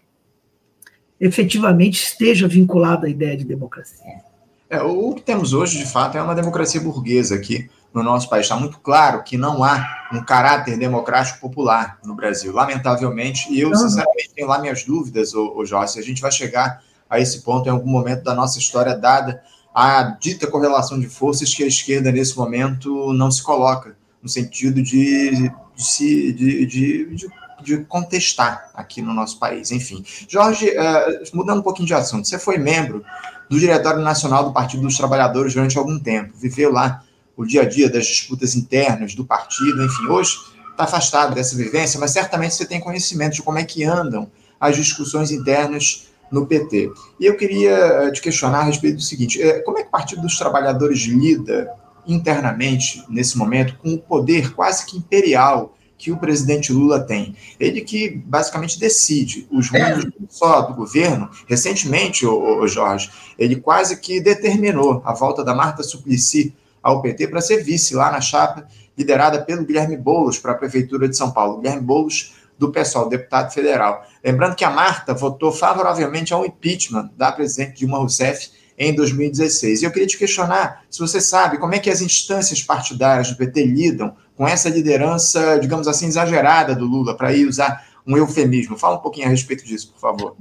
[1.20, 4.22] efetivamente esteja vinculada à ideia de democracia.
[4.68, 8.46] É, o que temos hoje, de fato, é uma democracia burguesa aqui no nosso país.
[8.46, 12.52] Está muito claro que não há um caráter democrático popular no Brasil.
[12.52, 16.32] Lamentavelmente, e eu, sinceramente, tenho lá minhas dúvidas, ô, ô Jorge, se a gente vai
[16.32, 19.42] chegar a esse ponto em algum momento da nossa história, dada
[19.74, 24.82] a dita correlação de forças que a esquerda, nesse momento, não se coloca, no sentido
[24.82, 27.16] de, de, se, de, de,
[27.62, 29.70] de, contestar aqui no nosso país.
[29.72, 33.04] Enfim, Jorge, uh, mudando um pouquinho de assunto, você foi membro
[33.48, 37.02] do Diretório Nacional do Partido dos Trabalhadores durante algum tempo, viveu lá
[37.36, 40.36] o dia a dia das disputas internas do partido, enfim, hoje
[40.70, 44.30] está afastado dessa vivência, mas certamente você tem conhecimento de como é que andam
[44.60, 46.90] as discussões internas no PT.
[47.20, 49.92] E eu queria eh, te questionar a respeito do seguinte: eh, como é que o
[49.92, 51.70] Partido dos Trabalhadores lida
[52.06, 57.36] internamente, nesse momento, com o poder quase que imperial que o presidente Lula tem.
[57.60, 61.30] Ele que basicamente decide os rumos só do governo.
[61.46, 67.28] Recentemente, o, o Jorge, ele quase que determinou a volta da Marta Suplicy ao PT
[67.28, 68.66] para ser vice lá na chapa
[68.98, 71.58] liderada pelo Guilherme Boulos para a Prefeitura de São Paulo.
[71.58, 74.06] Guilherme Boulos, do PSOL, deputado federal.
[74.24, 79.82] Lembrando que a Marta votou favoravelmente ao impeachment da presidente Dilma Rousseff em 2016.
[79.82, 83.36] E eu queria te questionar se você sabe como é que as instâncias partidárias do
[83.36, 88.78] PT lidam com essa liderança, digamos assim, exagerada do Lula, para ir usar um eufemismo.
[88.78, 90.36] Fala um pouquinho a respeito disso, por favor.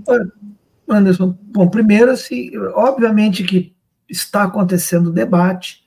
[0.87, 3.75] Anderson, bom, primeiro, assim, obviamente que
[4.09, 5.81] está acontecendo debate,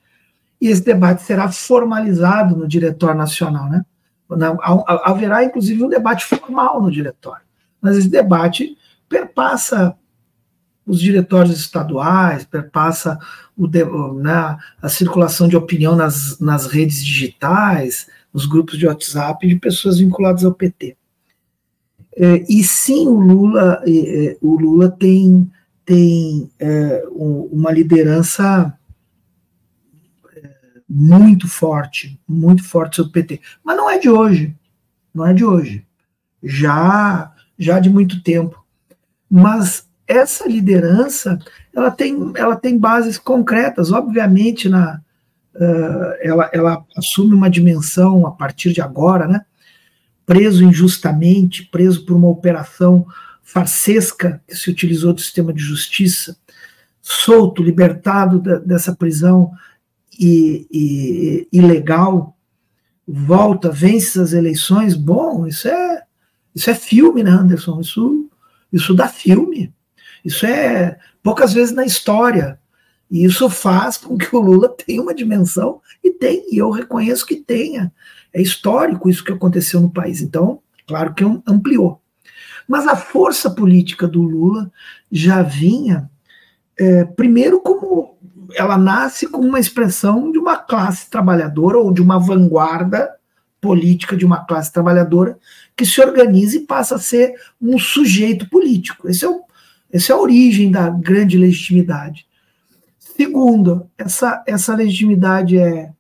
[0.61, 3.85] e esse debate será formalizado no Diretório Nacional, né?
[5.05, 7.45] Haverá, inclusive, um debate formal no Diretório,
[7.81, 8.77] mas esse debate
[9.09, 9.97] perpassa
[10.87, 13.19] os diretórios estaduais, perpassa
[13.57, 13.67] o,
[14.15, 19.99] né, a circulação de opinião nas, nas redes digitais, nos grupos de WhatsApp de pessoas
[19.99, 20.97] vinculadas ao PT.
[22.17, 25.51] É, e sim, o Lula, é, o Lula tem,
[25.85, 28.84] tem é, uma liderança é,
[30.89, 33.41] muito forte, muito forte sobre o PT.
[33.63, 34.55] Mas não é de hoje,
[35.15, 35.85] não é de hoje.
[36.43, 38.63] Já, já de muito tempo.
[39.31, 41.39] Mas essa liderança
[41.75, 45.01] ela tem, ela tem bases concretas, obviamente na
[45.55, 49.45] uh, ela, ela assume uma dimensão a partir de agora, né?
[50.27, 53.07] Preso injustamente, preso por uma operação
[53.43, 56.37] farsesca que se utilizou do sistema de justiça,
[57.03, 59.53] solto, libertado da, dessa prisão
[60.19, 61.49] e, e,
[63.07, 64.95] volta, vence as eleições.
[64.95, 66.03] Bom, isso é
[66.55, 67.81] isso é filme, né, Anderson?
[67.81, 68.31] Isso
[68.73, 69.73] isso dá filme.
[70.25, 72.59] Isso é poucas vezes na história.
[73.11, 77.27] E isso faz com que o Lula tenha uma dimensão, e tem, e eu reconheço
[77.27, 77.93] que tenha.
[78.33, 80.21] É histórico isso que aconteceu no país.
[80.21, 82.01] Então, claro que ampliou.
[82.67, 84.71] Mas a força política do Lula
[85.13, 86.11] já vinha,
[86.77, 88.14] é, primeiro, como
[88.57, 93.15] ela nasce como uma expressão de uma classe trabalhadora ou de uma vanguarda
[93.61, 95.39] política de uma classe trabalhadora
[95.75, 99.09] que se organiza e passa a ser um sujeito político.
[99.09, 99.43] Esse é o,
[99.91, 102.27] essa é a origem da grande legitimidade.
[102.99, 105.91] Segundo, essa, essa legitimidade é,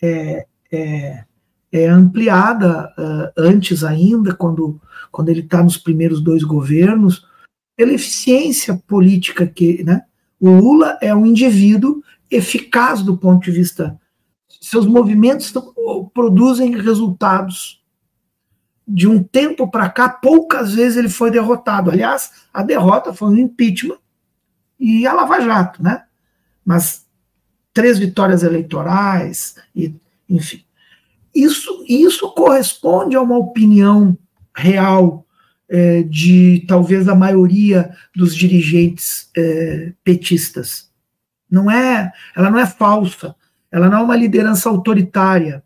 [0.00, 1.24] é, é,
[1.72, 7.26] é ampliada uh, antes ainda, quando, quando ele está nos primeiros dois governos,
[7.76, 9.82] pela eficiência política que.
[9.82, 10.02] Né,
[10.40, 14.00] o Lula é um indivíduo eficaz do ponto de vista.
[14.60, 15.52] Seus movimentos
[16.14, 17.80] produzem resultados
[18.88, 21.90] de um tempo para cá, poucas vezes ele foi derrotado.
[21.90, 23.98] Aliás, a derrota foi um impeachment
[24.78, 26.04] e a Lava Jato, né?
[26.64, 27.06] Mas
[27.72, 29.94] três vitórias eleitorais, e,
[30.28, 30.64] enfim.
[31.34, 34.18] Isso, isso corresponde a uma opinião
[34.54, 35.24] real
[35.70, 40.90] é, de talvez a maioria dos dirigentes é, petistas.
[41.48, 43.36] Não é, ela não é falsa,
[43.70, 45.62] ela não é uma liderança autoritária,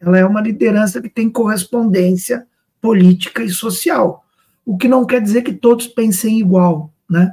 [0.00, 2.46] ela é uma liderança que tem correspondência
[2.80, 4.24] política e social.
[4.66, 6.92] O que não quer dizer que todos pensem igual.
[7.08, 7.32] Né?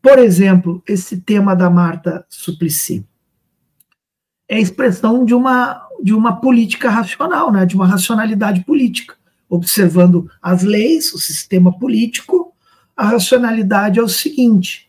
[0.00, 3.06] Por exemplo, esse tema da Marta Suplicy
[4.48, 7.66] é expressão de uma, de uma política racional, né?
[7.66, 9.19] de uma racionalidade política.
[9.50, 12.54] Observando as leis, o sistema político,
[12.96, 14.88] a racionalidade é o seguinte: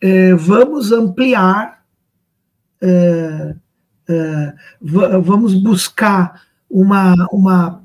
[0.00, 1.84] é, vamos ampliar,
[2.80, 3.54] é,
[4.08, 7.82] é, vamos buscar uma, uma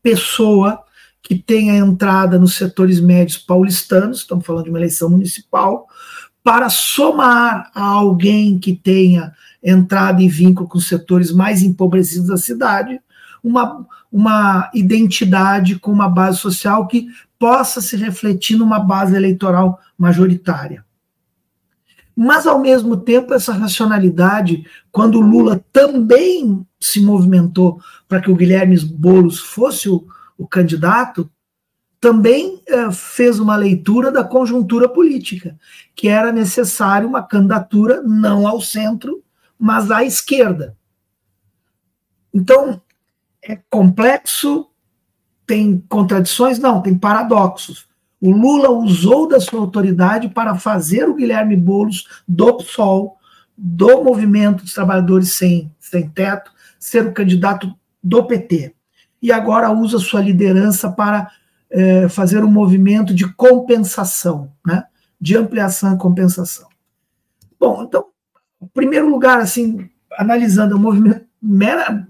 [0.00, 0.84] pessoa
[1.20, 5.86] que tenha entrada nos setores médios paulistanos, estamos falando de uma eleição municipal,
[6.42, 12.36] para somar a alguém que tenha entrada em vínculo com os setores mais empobrecidos da
[12.36, 13.00] cidade,
[13.48, 17.08] uma, uma identidade com uma base social que
[17.38, 20.84] possa se refletir numa base eleitoral majoritária.
[22.14, 28.78] Mas, ao mesmo tempo, essa racionalidade, quando Lula também se movimentou para que o Guilherme
[28.84, 30.04] Boulos fosse o,
[30.36, 31.30] o candidato,
[32.00, 35.56] também eh, fez uma leitura da conjuntura política,
[35.94, 39.22] que era necessário uma candidatura não ao centro,
[39.58, 40.76] mas à esquerda.
[42.32, 42.80] Então,
[43.42, 44.68] é complexo,
[45.46, 46.58] tem contradições?
[46.58, 47.88] Não, tem paradoxos.
[48.20, 53.16] O Lula usou da sua autoridade para fazer o Guilherme Boulos do PSOL,
[53.56, 58.74] do Movimento dos Trabalhadores Sem, Sem Teto, ser o candidato do PT.
[59.22, 61.30] E agora usa sua liderança para
[61.70, 64.84] é, fazer um movimento de compensação, né?
[65.20, 66.68] de ampliação e compensação.
[67.58, 68.06] Bom, então,
[68.62, 72.06] em primeiro lugar, assim, analisando o movimento mera,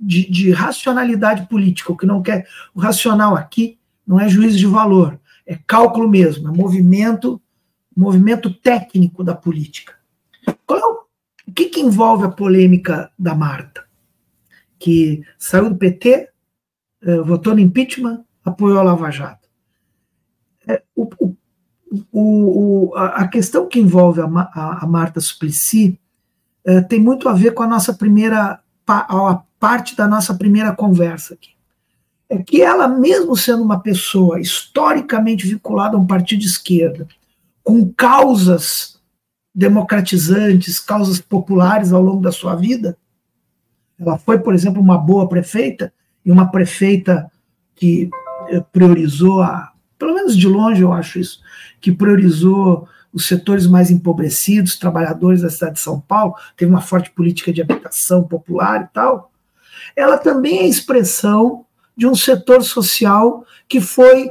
[0.00, 2.46] de, de racionalidade política, o que não quer.
[2.74, 7.40] O racional aqui não é juízo de valor, é cálculo mesmo, é movimento,
[7.94, 9.94] movimento técnico da política.
[10.66, 11.04] Qual é o,
[11.48, 13.84] o que, que envolve a polêmica da Marta?
[14.78, 16.30] Que saiu do PT,
[17.02, 19.48] eh, votou no impeachment, apoiou a Lava Jato.
[20.66, 21.08] É, o,
[22.12, 25.98] o, o, a questão que envolve a, a, a Marta Suplicy
[26.64, 31.34] é, tem muito a ver com a nossa primeira a parte da nossa primeira conversa
[31.34, 31.50] aqui.
[32.28, 37.06] É que ela, mesmo sendo uma pessoa historicamente vinculada a um partido de esquerda,
[37.62, 38.98] com causas
[39.54, 42.96] democratizantes, causas populares ao longo da sua vida,
[43.98, 45.92] ela foi, por exemplo, uma boa prefeita
[46.24, 47.30] e uma prefeita
[47.74, 48.08] que
[48.48, 51.40] eh, priorizou a, pelo menos de longe eu acho isso,
[51.80, 57.10] que priorizou os setores mais empobrecidos, trabalhadores da cidade de São Paulo, teve uma forte
[57.10, 59.29] política de habitação popular e tal,
[59.96, 61.64] ela também é expressão
[61.96, 64.30] de um setor social que foi.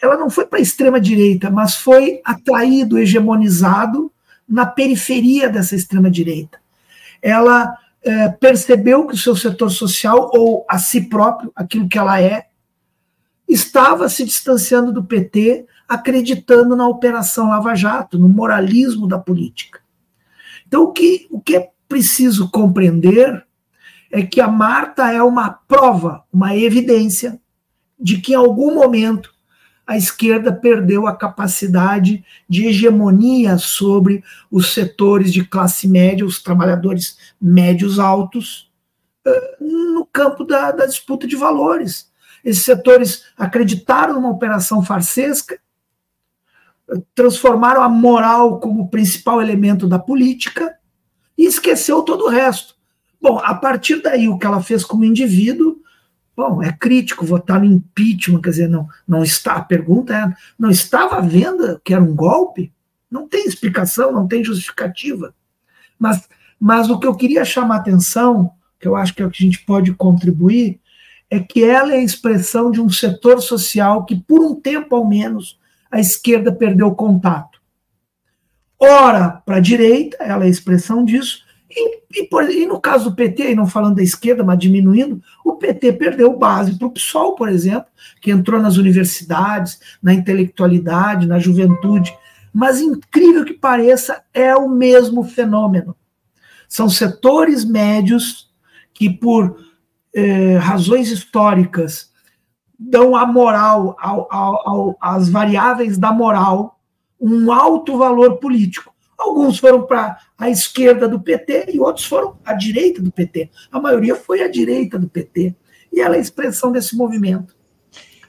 [0.00, 4.12] Ela não foi para a extrema-direita, mas foi atraído, hegemonizado
[4.48, 6.58] na periferia dessa extrema-direita.
[7.22, 12.20] Ela é, percebeu que o seu setor social, ou a si próprio, aquilo que ela
[12.20, 12.48] é,
[13.48, 19.80] estava se distanciando do PT acreditando na Operação Lava Jato, no moralismo da política.
[20.64, 23.44] Então, o que, o que é preciso compreender
[24.12, 27.40] é que a Marta é uma prova, uma evidência
[27.98, 29.34] de que em algum momento
[29.84, 37.18] a esquerda perdeu a capacidade de hegemonia sobre os setores de classe média, os trabalhadores
[37.40, 38.70] médios altos,
[39.26, 42.08] eh, no campo da, da disputa de valores.
[42.44, 45.58] Esses setores acreditaram numa operação farsesca
[47.14, 50.79] transformaram a moral como principal elemento da política
[51.40, 52.74] e esqueceu todo o resto.
[53.18, 55.78] Bom, a partir daí, o que ela fez como indivíduo,
[56.36, 60.70] bom, é crítico votar no impeachment, quer dizer, não, não está, a pergunta é, não
[60.70, 62.70] estava vendo que era um golpe?
[63.10, 65.34] Não tem explicação, não tem justificativa.
[65.98, 66.28] Mas,
[66.60, 69.46] mas o que eu queria chamar atenção, que eu acho que é o que a
[69.46, 70.78] gente pode contribuir,
[71.30, 75.08] é que ela é a expressão de um setor social que, por um tempo ao
[75.08, 75.58] menos,
[75.90, 77.49] a esquerda perdeu contato.
[78.80, 83.16] Ora para a direita, ela é expressão disso, e, e, por, e, no caso do
[83.16, 87.36] PT, e não falando da esquerda, mas diminuindo, o PT perdeu base para o PSOL,
[87.36, 87.86] por exemplo,
[88.20, 92.12] que entrou nas universidades, na intelectualidade, na juventude.
[92.52, 95.94] Mas, incrível que pareça, é o mesmo fenômeno.
[96.68, 98.50] São setores médios
[98.92, 99.56] que, por
[100.12, 102.10] eh, razões históricas,
[102.76, 106.79] dão a moral, ao, ao, ao, às variáveis da moral,
[107.20, 108.94] um alto valor político.
[109.18, 113.50] Alguns foram para a esquerda do PT e outros foram à direita do PT.
[113.70, 115.54] A maioria foi à direita do PT.
[115.92, 117.54] E ela é a expressão desse movimento.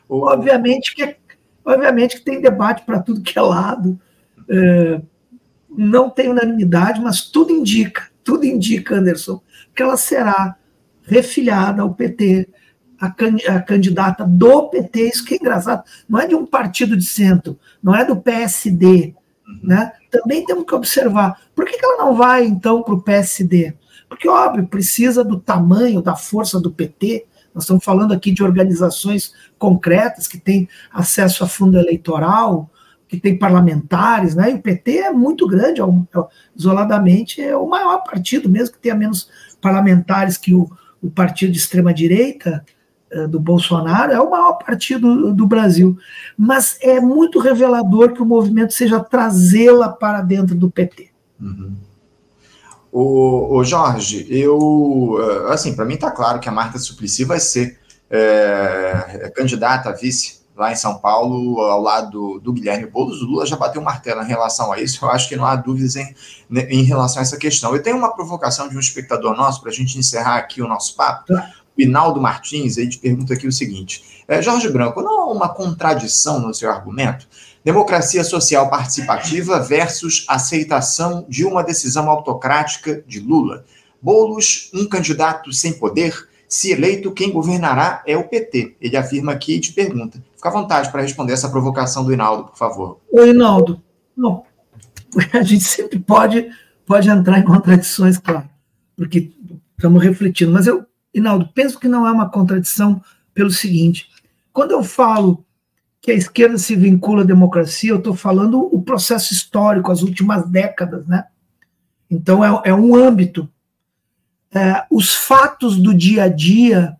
[0.10, 1.16] Obviamente que,
[1.64, 3.98] obviamente que tem debate para tudo que é lado.
[4.50, 5.02] É,
[5.70, 9.42] não tem unanimidade, mas tudo indica, tudo indica, Anderson,
[9.74, 10.58] que ela será
[11.04, 12.50] refilhada ao PT
[13.02, 17.04] a, a, candidata do PT, isso que é engraçado, não é de um partido de
[17.04, 19.16] centro, não é do PSD,
[19.48, 19.60] uhum.
[19.64, 19.92] né?
[20.12, 23.74] Também temos que observar, por que, que ela não vai, então, para o PSD?
[24.08, 27.26] Porque, óbvio, precisa do tamanho, da força do PT,
[27.56, 32.70] nós estamos falando aqui de organizações concretas que têm acesso a fundo eleitoral,
[33.08, 34.52] que tem parlamentares, né?
[34.52, 36.20] E o PT é muito grande, é um, é,
[36.56, 39.28] isoladamente é o maior partido, mesmo que tenha menos
[39.60, 40.70] parlamentares que o,
[41.02, 42.64] o partido de extrema direita,
[43.28, 45.98] do Bolsonaro, é o maior partido do Brasil.
[46.38, 51.10] Mas é muito revelador que o movimento seja trazê-la para dentro do PT.
[51.40, 51.76] Uhum.
[52.92, 57.40] O, o, Jorge, eu eh, assim, para mim está claro que a Marta Suplicy vai
[57.40, 63.22] ser é, candidata a vice lá em São Paulo, ao lado do Guilherme Boulos.
[63.22, 65.04] O Lula já bateu o martelo em relação a isso.
[65.04, 66.14] Eu acho que não há dúvidas em,
[66.52, 67.74] em relação a essa questão.
[67.74, 70.96] Eu tenho uma provocação de um espectador nosso para a gente encerrar aqui o nosso
[70.96, 71.34] papo.
[71.34, 71.52] Tá.
[71.76, 76.40] Pinaldo Martins, ele te pergunta aqui o seguinte: é, Jorge Branco, não há uma contradição
[76.40, 77.28] no seu argumento?
[77.64, 83.66] Democracia social participativa versus aceitação de uma decisão autocrática de Lula.
[84.02, 88.76] Bolos, um candidato sem poder, se eleito, quem governará é o PT.
[88.82, 90.22] Ele afirma aqui e te pergunta.
[90.36, 93.00] Fica à vontade para responder essa provocação do Hinaldo, por favor.
[93.12, 93.82] Oi, Hinaldo.
[94.18, 94.44] Não,
[95.34, 96.50] a gente sempre pode,
[96.86, 98.50] pode entrar em contradições, claro,
[98.96, 99.32] porque
[99.78, 103.02] estamos refletindo, mas eu Inaldo, penso que não é uma contradição
[103.34, 104.10] pelo seguinte:
[104.54, 105.46] quando eu falo
[106.02, 110.50] que a esquerda se vincula à democracia, eu estou falando o processo histórico, as últimas
[110.50, 111.26] décadas, né?
[112.10, 113.48] Então é, é um âmbito.
[114.54, 116.98] é, os fatos do dia a dia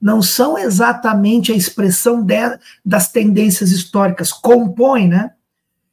[0.00, 5.32] não são exatamente a expressão de, das tendências históricas, compõem, né?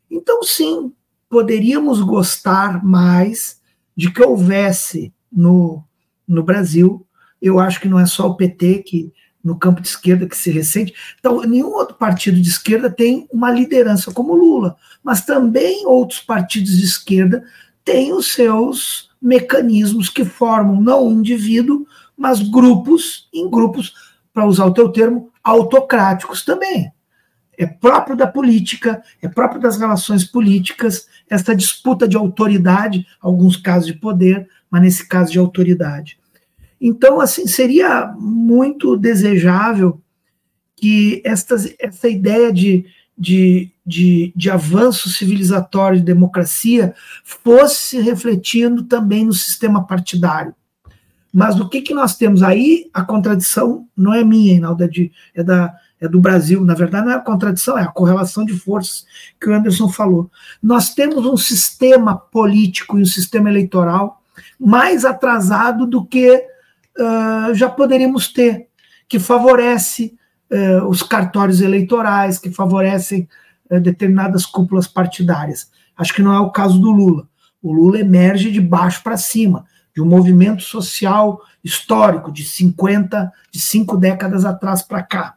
[0.09, 0.93] Então, sim,
[1.29, 3.59] poderíamos gostar mais
[3.95, 5.83] de que houvesse no,
[6.27, 7.05] no Brasil.
[7.41, 9.13] Eu acho que não é só o PT que
[9.45, 10.93] no campo de esquerda que se ressente.
[11.19, 16.75] Então, nenhum outro partido de esquerda tem uma liderança como Lula, mas também outros partidos
[16.77, 17.43] de esquerda
[17.83, 21.85] têm os seus mecanismos que formam não um indivíduo,
[22.17, 23.93] mas grupos, em grupos,
[24.33, 26.91] para usar o teu termo, autocráticos também.
[27.57, 33.87] É próprio da política, é próprio das relações políticas, essa disputa de autoridade, alguns casos
[33.87, 36.17] de poder, mas nesse caso de autoridade.
[36.87, 39.99] Então, assim, seria muito desejável
[40.75, 42.85] que esta, essa ideia de,
[43.17, 50.53] de, de, de avanço civilizatório de democracia fosse refletindo também no sistema partidário.
[51.33, 52.87] Mas o que, que nós temos aí?
[52.93, 56.63] A contradição não é minha, Inaldo, é, de, é, da, é do Brasil.
[56.63, 59.07] Na verdade, não é a contradição, é a correlação de forças
[59.41, 60.29] que o Anderson falou.
[60.61, 64.21] Nós temos um sistema político e um sistema eleitoral
[64.59, 66.53] mais atrasado do que
[66.97, 68.67] uh, já poderíamos ter,
[69.07, 70.17] que favorece
[70.51, 73.27] uh, os cartórios eleitorais, que favorecem
[73.69, 75.69] uh, determinadas cúpulas partidárias.
[75.95, 77.27] Acho que não é o caso do Lula.
[77.61, 83.59] O Lula emerge de baixo para cima, de um movimento social histórico de 50, de
[83.59, 85.35] cinco décadas atrás para cá.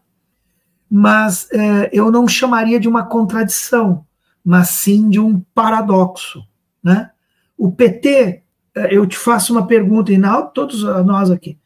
[0.90, 1.48] Mas
[1.92, 4.04] eu não chamaria de uma contradição,
[4.44, 6.42] mas sim de um paradoxo.
[6.82, 7.10] Né?
[7.56, 8.42] O PT
[8.90, 11.58] eu te faço uma pergunta, Inaldo, todos nós aqui.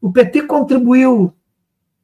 [0.00, 1.34] O PT contribuiu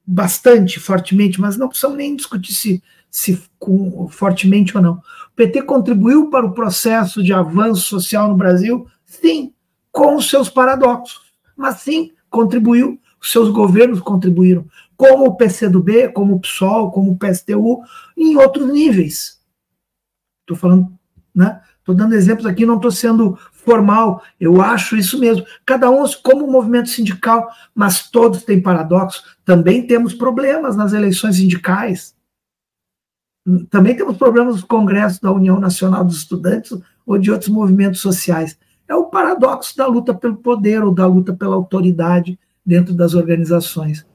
[0.07, 4.95] bastante, fortemente, mas não precisamos nem discutir se, se com, fortemente ou não.
[4.95, 8.87] O PT contribuiu para o processo de avanço social no Brasil?
[9.05, 9.53] Sim,
[9.91, 11.23] com os seus paradoxos,
[11.57, 17.17] mas sim, contribuiu, os seus governos contribuíram, como o PCdoB, como o PSOL, como o
[17.17, 17.81] PSTU,
[18.17, 19.41] em outros níveis.
[20.43, 20.93] Estou falando,
[21.35, 21.61] né?
[21.79, 25.45] Estou dando exemplos aqui, não estou sendo formal, eu acho isso mesmo.
[25.67, 29.37] Cada um como um movimento sindical, mas todos têm paradoxos.
[29.45, 32.15] Também temos problemas nas eleições sindicais.
[33.69, 38.57] Também temos problemas nos congressos da União Nacional dos Estudantes ou de outros movimentos sociais.
[38.89, 44.07] É o paradoxo da luta pelo poder ou da luta pela autoridade dentro das organizações.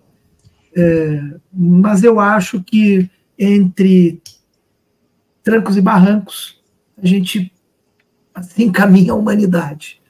[0.76, 1.22] É,
[1.54, 4.22] mas eu acho que entre
[5.44, 6.62] trancos e barrancos,
[6.98, 7.52] a gente
[8.42, 10.02] assim caminha a humanidade.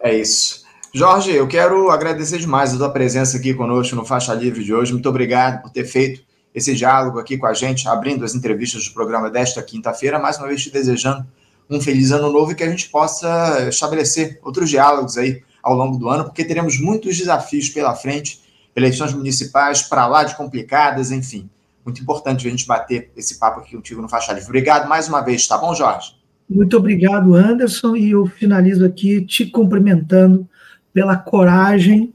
[0.00, 0.62] É isso.
[0.92, 4.92] Jorge, eu quero agradecer demais a tua presença aqui conosco no Faixa Livre de hoje.
[4.92, 6.22] Muito obrigado por ter feito
[6.54, 10.20] esse diálogo aqui com a gente, abrindo as entrevistas do programa desta quinta-feira.
[10.20, 11.26] Mais uma vez te desejando
[11.68, 15.96] um feliz ano novo e que a gente possa estabelecer outros diálogos aí ao longo
[15.96, 18.40] do ano, porque teremos muitos desafios pela frente,
[18.76, 21.50] eleições municipais para lá de complicadas, enfim.
[21.84, 24.48] Muito importante a gente bater esse papo aqui contigo no Faixa Livre.
[24.48, 26.14] Obrigado mais uma vez, tá bom, Jorge?
[26.48, 30.48] Muito obrigado, Anderson, e eu finalizo aqui te cumprimentando
[30.92, 32.12] pela coragem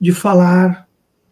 [0.00, 0.86] de falar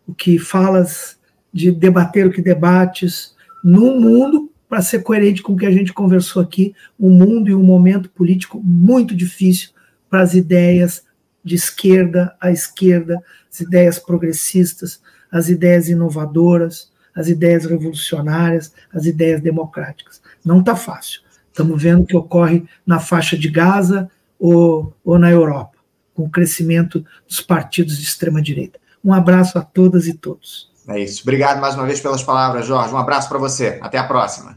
[0.07, 1.19] o que falas,
[1.53, 5.93] de debater o que debates, num mundo, para ser coerente com o que a gente
[5.93, 9.71] conversou aqui, um mundo e um momento político muito difícil
[10.11, 11.05] para as ideias
[11.43, 19.41] de esquerda à esquerda, as ideias progressistas, as ideias inovadoras, as ideias revolucionárias, as ideias
[19.41, 20.21] democráticas.
[20.45, 21.23] Não está fácil.
[21.59, 25.77] Estamos vendo que ocorre na faixa de Gaza ou, ou na Europa,
[26.15, 28.79] com o crescimento dos partidos de extrema-direita.
[29.05, 30.71] Um abraço a todas e todos.
[30.87, 31.23] É isso.
[31.23, 32.95] Obrigado mais uma vez pelas palavras, Jorge.
[32.95, 33.77] Um abraço para você.
[33.83, 34.57] Até a próxima.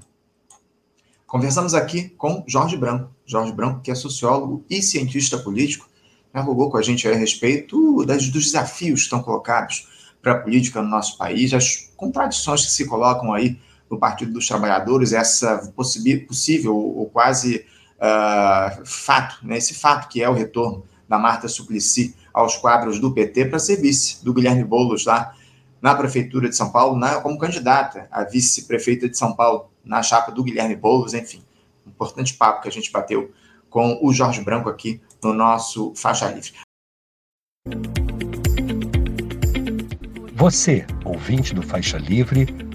[1.26, 3.10] Conversamos aqui com Jorge Branco.
[3.26, 5.90] Jorge Branco, que é sociólogo e cientista político,
[6.32, 9.88] dialogou com a gente a respeito das, dos desafios que estão colocados
[10.22, 13.60] para a política no nosso país, as contradições que se colocam aí
[13.92, 17.66] no Partido dos Trabalhadores, essa possível ou quase
[17.98, 23.12] uh, fato, né, esse fato que é o retorno da Marta Suplicy aos quadros do
[23.14, 25.36] PT para ser vice do Guilherme Boulos lá
[25.82, 30.32] na Prefeitura de São Paulo, na, como candidata a vice-prefeita de São Paulo, na chapa
[30.32, 31.44] do Guilherme Boulos, enfim.
[31.86, 33.32] Importante papo que a gente bateu
[33.70, 36.54] com o Jorge Branco aqui no nosso Faixa Livre.
[40.36, 42.71] Você, ouvinte do Faixa Livre,